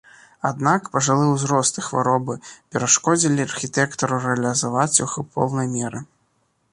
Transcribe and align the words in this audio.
Аднак, 0.49 0.87
пажылы 0.93 1.25
ўзрост 1.31 1.75
і 1.81 1.83
хваробы 1.87 2.37
перашкодзілі 2.75 3.45
архітэктару 3.49 4.19
рэалізаваць 4.25 4.99
іх 5.07 5.11
у 5.23 5.25
поўнай 5.37 5.67
меры. 5.75 5.99